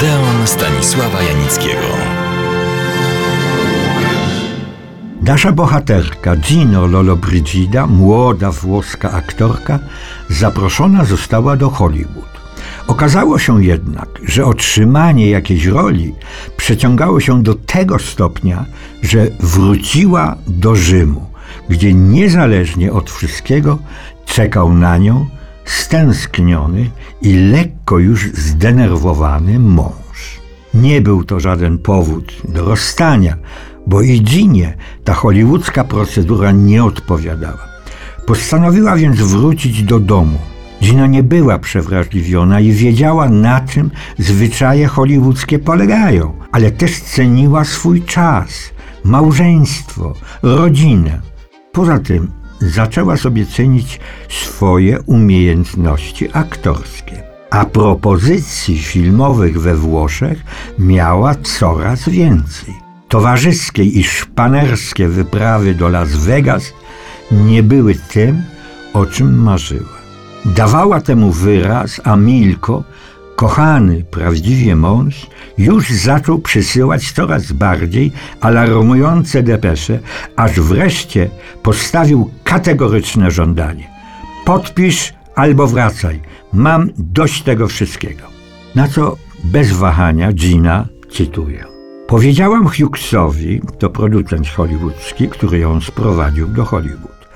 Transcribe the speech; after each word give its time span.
Odeon 0.00 0.46
Stanisława 0.46 1.22
Janickiego. 1.22 1.86
Nasza 5.22 5.52
bohaterka 5.52 6.36
Gino 6.36 6.86
Lollobrigida, 6.86 7.86
młoda 7.86 8.50
włoska 8.50 9.12
aktorka, 9.12 9.78
zaproszona 10.28 11.04
została 11.04 11.56
do 11.56 11.70
Hollywood. 11.70 12.40
Okazało 12.86 13.38
się 13.38 13.64
jednak, 13.64 14.08
że 14.24 14.44
otrzymanie 14.44 15.30
jakiejś 15.30 15.66
roli 15.66 16.14
przeciągało 16.56 17.20
się 17.20 17.42
do 17.42 17.54
tego 17.54 17.98
stopnia, 17.98 18.64
że 19.02 19.26
wróciła 19.40 20.36
do 20.46 20.76
Rzymu, 20.76 21.26
gdzie 21.68 21.94
niezależnie 21.94 22.92
od 22.92 23.10
wszystkiego 23.10 23.78
czekał 24.26 24.74
na 24.74 24.98
nią 24.98 25.26
stęskniony 25.70 26.90
i 27.22 27.34
lekko 27.34 27.98
już 27.98 28.30
zdenerwowany 28.32 29.58
mąż. 29.58 30.40
Nie 30.74 31.00
był 31.00 31.24
to 31.24 31.40
żaden 31.40 31.78
powód 31.78 32.32
do 32.48 32.64
rozstania, 32.64 33.36
bo 33.86 34.02
i 34.02 34.20
Ginie 34.20 34.76
ta 35.04 35.14
hollywoodzka 35.14 35.84
procedura 35.84 36.52
nie 36.52 36.84
odpowiadała. 36.84 37.68
Postanowiła 38.26 38.96
więc 38.96 39.20
wrócić 39.20 39.82
do 39.82 40.00
domu. 40.00 40.38
Gina 40.82 41.06
nie 41.06 41.22
była 41.22 41.58
przewrażliwiona 41.58 42.60
i 42.60 42.72
wiedziała, 42.72 43.28
na 43.28 43.60
czym 43.60 43.90
zwyczaje 44.18 44.86
hollywoodzkie 44.86 45.58
polegają, 45.58 46.32
ale 46.52 46.70
też 46.70 47.00
ceniła 47.00 47.64
swój 47.64 48.02
czas, 48.02 48.70
małżeństwo, 49.04 50.14
rodzinę. 50.42 51.20
Poza 51.72 51.98
tym 51.98 52.39
zaczęła 52.60 53.16
sobie 53.16 53.46
cenić 53.46 54.00
swoje 54.28 55.00
umiejętności 55.00 56.28
aktorskie. 56.32 57.22
A 57.50 57.64
propozycji 57.64 58.78
filmowych 58.78 59.60
we 59.60 59.74
Włoszech 59.74 60.38
miała 60.78 61.34
coraz 61.34 62.08
więcej. 62.08 62.74
Towarzyskie 63.08 63.84
i 63.84 64.04
szpanerskie 64.04 65.08
wyprawy 65.08 65.74
do 65.74 65.88
Las 65.88 66.16
Vegas 66.16 66.72
nie 67.32 67.62
były 67.62 67.94
tym, 67.94 68.42
o 68.92 69.06
czym 69.06 69.42
marzyła. 69.42 70.00
Dawała 70.44 71.00
temu 71.00 71.32
wyraz, 71.32 72.00
a 72.04 72.16
Milko, 72.16 72.84
kochany 73.40 74.04
prawdziwie 74.10 74.76
mąż, 74.76 75.26
już 75.58 75.90
zaczął 75.90 76.38
przysyłać 76.38 77.12
coraz 77.12 77.52
bardziej 77.52 78.12
alarmujące 78.40 79.42
depesze, 79.42 79.98
aż 80.36 80.60
wreszcie 80.60 81.30
postawił 81.62 82.30
kategoryczne 82.44 83.30
żądanie. 83.30 83.88
Podpisz 84.44 85.14
albo 85.34 85.66
wracaj, 85.66 86.20
mam 86.52 86.90
dość 86.98 87.42
tego 87.42 87.68
wszystkiego. 87.68 88.22
Na 88.74 88.88
co 88.88 89.16
bez 89.44 89.72
wahania 89.72 90.32
Gina 90.32 90.88
cytuje. 91.10 91.64
Powiedziałam 92.06 92.68
Hughesowi, 92.68 93.60
to 93.78 93.90
producent 93.90 94.48
hollywoodzki, 94.48 95.28
który 95.28 95.58
ją 95.58 95.80
sprowadził 95.80 96.48
do 96.48 96.64
Hollywood, 96.64 97.28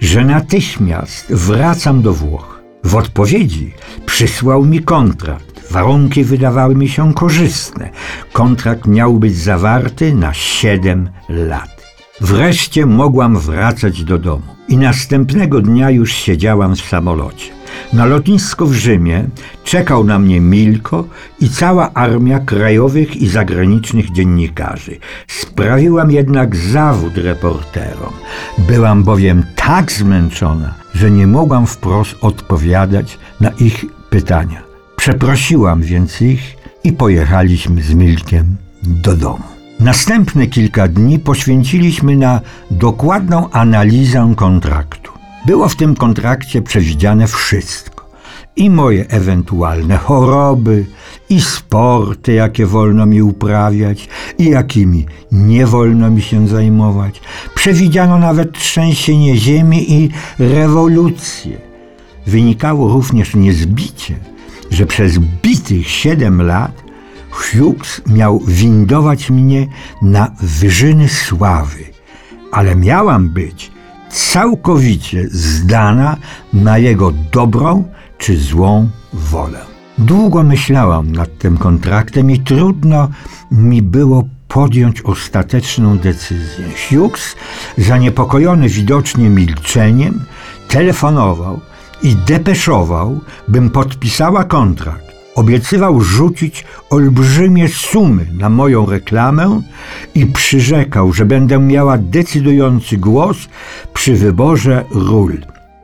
że 0.00 0.24
natychmiast 0.24 1.32
wracam 1.34 2.02
do 2.02 2.12
Włoch. 2.12 2.51
W 2.84 2.96
odpowiedzi 2.96 3.72
przysłał 4.06 4.64
mi 4.64 4.80
kontrakt. 4.80 5.72
Warunki 5.72 6.24
wydawały 6.24 6.74
mi 6.74 6.88
się 6.88 7.14
korzystne. 7.14 7.90
Kontrakt 8.32 8.86
miał 8.86 9.14
być 9.14 9.36
zawarty 9.36 10.14
na 10.14 10.34
7 10.34 11.08
lat. 11.28 11.82
Wreszcie 12.20 12.86
mogłam 12.86 13.38
wracać 13.38 14.04
do 14.04 14.18
domu 14.18 14.42
i 14.68 14.76
następnego 14.76 15.60
dnia 15.60 15.90
już 15.90 16.12
siedziałam 16.12 16.76
w 16.76 16.80
samolocie. 16.80 17.61
Na 17.92 18.04
lotnisku 18.04 18.66
w 18.66 18.74
Rzymie 18.74 19.24
czekał 19.64 20.04
na 20.04 20.18
mnie 20.18 20.40
Milko 20.40 21.04
i 21.40 21.48
cała 21.48 21.94
armia 21.94 22.38
krajowych 22.38 23.16
i 23.16 23.28
zagranicznych 23.28 24.12
dziennikarzy. 24.12 24.96
Sprawiłam 25.26 26.10
jednak 26.10 26.56
zawód 26.56 27.16
reporterom. 27.16 28.12
Byłam 28.58 29.02
bowiem 29.02 29.44
tak 29.56 29.92
zmęczona, 29.92 30.74
że 30.94 31.10
nie 31.10 31.26
mogłam 31.26 31.66
wprost 31.66 32.16
odpowiadać 32.20 33.18
na 33.40 33.50
ich 33.50 33.84
pytania. 34.10 34.62
Przeprosiłam 34.96 35.82
więc 35.82 36.22
ich 36.22 36.56
i 36.84 36.92
pojechaliśmy 36.92 37.82
z 37.82 37.94
Milkiem 37.94 38.56
do 38.82 39.16
domu. 39.16 39.44
Następne 39.80 40.46
kilka 40.46 40.88
dni 40.88 41.18
poświęciliśmy 41.18 42.16
na 42.16 42.40
dokładną 42.70 43.50
analizę 43.50 44.34
kontraktu. 44.36 45.11
Było 45.46 45.68
w 45.68 45.76
tym 45.76 45.94
kontrakcie 45.94 46.62
przewidziane 46.62 47.26
wszystko. 47.26 48.10
I 48.56 48.70
moje 48.70 49.08
ewentualne 49.08 49.96
choroby, 49.96 50.86
i 51.28 51.40
sporty, 51.40 52.32
jakie 52.32 52.66
wolno 52.66 53.06
mi 53.06 53.22
uprawiać, 53.22 54.08
i 54.38 54.44
jakimi 54.44 55.06
nie 55.32 55.66
wolno 55.66 56.10
mi 56.10 56.22
się 56.22 56.48
zajmować. 56.48 57.20
Przewidziano 57.54 58.18
nawet 58.18 58.52
trzęsienie 58.52 59.36
ziemi 59.36 59.92
i 59.92 60.10
rewolucję. 60.38 61.58
Wynikało 62.26 62.92
również 62.92 63.34
niezbicie, 63.34 64.14
że 64.70 64.86
przez 64.86 65.18
bitych 65.18 65.88
siedem 65.88 66.42
lat 66.42 66.82
Hughes 67.30 68.02
miał 68.06 68.40
windować 68.46 69.30
mnie 69.30 69.66
na 70.02 70.30
wyżyny 70.40 71.08
sławy, 71.08 71.84
ale 72.52 72.76
miałam 72.76 73.28
być 73.28 73.71
całkowicie 74.12 75.28
zdana 75.28 76.16
na 76.52 76.78
jego 76.78 77.12
dobrą 77.32 77.84
czy 78.18 78.36
złą 78.38 78.88
wolę. 79.12 79.58
Długo 79.98 80.42
myślałam 80.42 81.12
nad 81.12 81.38
tym 81.38 81.58
kontraktem 81.58 82.30
i 82.30 82.38
trudno 82.38 83.08
mi 83.50 83.82
było 83.82 84.24
podjąć 84.48 85.02
ostateczną 85.02 85.98
decyzję. 85.98 86.64
Hughes, 86.88 87.36
zaniepokojony 87.78 88.68
widocznie 88.68 89.30
milczeniem, 89.30 90.24
telefonował 90.68 91.60
i 92.02 92.16
depeszował, 92.16 93.20
bym 93.48 93.70
podpisała 93.70 94.44
kontrakt. 94.44 95.21
Obiecywał 95.34 96.00
rzucić 96.00 96.64
olbrzymie 96.90 97.68
sumy 97.68 98.26
na 98.38 98.48
moją 98.48 98.86
reklamę 98.86 99.62
i 100.14 100.26
przyrzekał, 100.26 101.12
że 101.12 101.24
będę 101.24 101.58
miała 101.58 101.98
decydujący 101.98 102.96
głos 102.96 103.36
przy 103.94 104.14
wyborze 104.14 104.84
ról. 104.90 105.38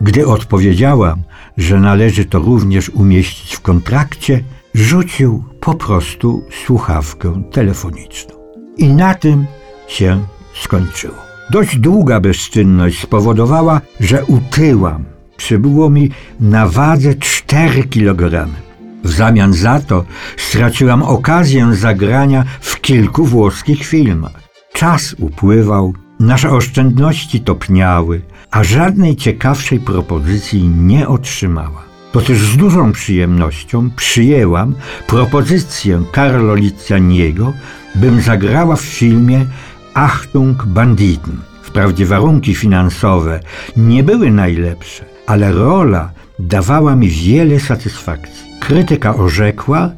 Gdy 0.00 0.26
odpowiedziałam, 0.26 1.22
że 1.56 1.80
należy 1.80 2.24
to 2.24 2.38
również 2.38 2.88
umieścić 2.88 3.56
w 3.56 3.60
kontrakcie, 3.60 4.42
rzucił 4.74 5.44
po 5.60 5.74
prostu 5.74 6.44
słuchawkę 6.64 7.42
telefoniczną. 7.52 8.34
I 8.76 8.88
na 8.88 9.14
tym 9.14 9.46
się 9.88 10.24
skończyło. 10.62 11.14
Dość 11.50 11.78
długa 11.78 12.20
bezczynność 12.20 13.02
spowodowała, 13.02 13.80
że 14.00 14.24
utyłam. 14.24 15.04
Przybyło 15.36 15.90
mi 15.90 16.10
na 16.40 16.68
wadze 16.68 17.14
4 17.14 17.84
kilogramy. 17.84 18.69
W 19.04 19.10
zamian 19.10 19.52
za 19.52 19.80
to 19.80 20.04
straciłam 20.36 21.02
okazję 21.02 21.74
zagrania 21.74 22.44
w 22.60 22.80
kilku 22.80 23.24
włoskich 23.24 23.86
filmach. 23.86 24.40
Czas 24.72 25.14
upływał, 25.18 25.94
nasze 26.20 26.50
oszczędności 26.50 27.40
topniały, 27.40 28.22
a 28.50 28.64
żadnej 28.64 29.16
ciekawszej 29.16 29.80
propozycji 29.80 30.68
nie 30.68 31.08
otrzymała. 31.08 31.82
To 32.12 32.20
też 32.20 32.38
z 32.38 32.56
dużą 32.56 32.92
przyjemnością 32.92 33.90
przyjęłam 33.96 34.74
propozycję 35.06 36.02
Carlo 36.14 36.54
Licianiego, 36.54 37.52
bym 37.94 38.20
zagrała 38.20 38.76
w 38.76 38.80
filmie 38.80 39.46
Achtung 39.94 40.64
Banditen. 40.64 41.36
Wprawdzie 41.62 42.06
warunki 42.06 42.54
finansowe 42.54 43.40
nie 43.76 44.02
były 44.02 44.30
najlepsze, 44.30 45.04
ale 45.26 45.52
rola 45.52 46.10
dawała 46.38 46.96
mi 46.96 47.08
wiele 47.08 47.60
satysfakcji. 47.60 48.49
Krytyka 48.60 49.16
orzekła, 49.16 49.90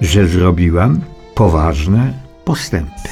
że 0.00 0.26
zrobiłam 0.26 1.00
poważne 1.34 2.12
postępy. 2.44 3.08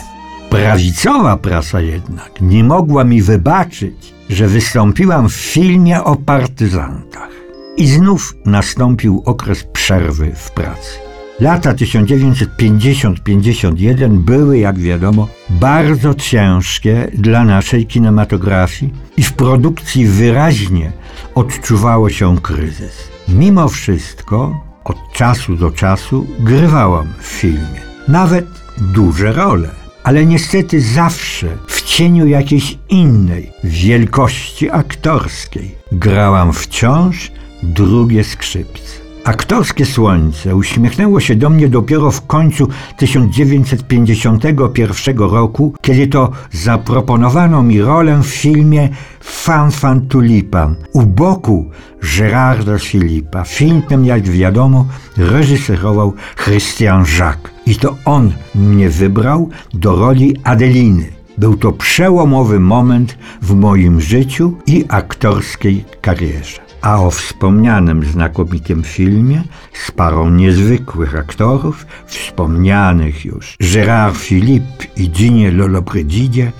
Prawicowa 0.50 1.36
prasa 1.36 1.80
jednak 1.80 2.30
nie 2.40 2.64
mogła 2.64 3.04
mi 3.04 3.22
wybaczyć, 3.22 4.14
że 4.30 4.48
wystąpiłam 4.48 5.28
w 5.28 5.34
filmie 5.34 6.04
o 6.04 6.16
partyzantach. 6.16 7.30
I 7.76 7.86
znów 7.86 8.34
nastąpił 8.44 9.22
okres 9.24 9.64
przerwy 9.72 10.32
w 10.34 10.50
pracy. 10.50 10.98
Lata 11.40 11.74
1950-51 11.74 14.18
były, 14.18 14.58
jak 14.58 14.78
wiadomo, 14.78 15.28
bardzo 15.50 16.14
ciężkie 16.14 17.10
dla 17.14 17.44
naszej 17.44 17.86
kinematografii 17.86 18.94
i 19.16 19.22
w 19.22 19.32
produkcji 19.32 20.06
wyraźnie 20.06 20.92
odczuwało 21.34 22.10
się 22.10 22.38
kryzys. 22.38 23.08
Mimo 23.28 23.68
wszystko, 23.68 24.65
od 24.90 25.12
czasu 25.12 25.56
do 25.56 25.70
czasu 25.70 26.26
grywałam 26.38 27.12
w 27.18 27.26
filmie, 27.26 27.80
nawet 28.08 28.46
duże 28.78 29.32
role, 29.32 29.68
ale 30.04 30.26
niestety 30.26 30.80
zawsze 30.80 31.46
w 31.66 31.82
cieniu 31.82 32.26
jakiejś 32.26 32.78
innej 32.88 33.52
wielkości 33.64 34.70
aktorskiej 34.70 35.74
grałam 35.92 36.52
wciąż 36.52 37.30
drugie 37.62 38.24
skrzypce. 38.24 39.05
Aktorskie 39.26 39.86
słońce 39.86 40.56
uśmiechnęło 40.56 41.20
się 41.20 41.36
do 41.36 41.50
mnie 41.50 41.68
dopiero 41.68 42.10
w 42.10 42.26
końcu 42.26 42.68
1951 42.96 45.18
roku, 45.18 45.74
kiedy 45.80 46.06
to 46.06 46.30
zaproponowano 46.50 47.62
mi 47.62 47.80
rolę 47.80 48.20
w 48.22 48.26
filmie 48.26 48.88
Fan 49.20 49.70
Fan 49.70 50.08
Tulipa 50.08 50.74
u 50.92 51.02
boku 51.02 51.70
Gerarda 52.16 52.78
Filipa. 52.78 53.44
Film 53.44 53.82
ten, 53.82 54.04
jak 54.04 54.22
wiadomo, 54.22 54.86
reżyserował 55.16 56.12
Christian 56.44 57.04
Jacques 57.18 57.52
i 57.66 57.76
to 57.76 57.96
on 58.04 58.32
mnie 58.54 58.90
wybrał 58.90 59.50
do 59.74 59.96
roli 59.96 60.36
Adeliny. 60.44 61.06
Był 61.38 61.56
to 61.56 61.72
przełomowy 61.72 62.60
moment 62.60 63.18
w 63.42 63.54
moim 63.54 64.00
życiu 64.00 64.56
i 64.66 64.84
aktorskiej 64.88 65.84
karierze. 66.00 66.65
A 66.86 67.00
o 67.00 67.10
wspomnianym 67.10 68.04
znakomitym 68.04 68.82
filmie 68.82 69.42
z 69.72 69.90
parą 69.90 70.30
niezwykłych 70.30 71.16
aktorów, 71.16 71.86
wspomnianych 72.06 73.24
już 73.24 73.56
Gérard 73.60 74.16
Philippe 74.16 74.84
i 74.96 75.10
Ginie 75.10 75.50
Lollobrigide, 75.50 76.52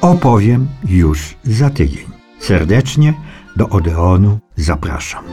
opowiem 0.00 0.68
już 0.84 1.36
za 1.44 1.70
tydzień. 1.70 2.06
Serdecznie 2.40 3.14
do 3.56 3.68
Odeonu 3.68 4.38
zapraszam. 4.56 5.24